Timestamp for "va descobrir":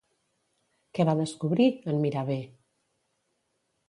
1.09-1.67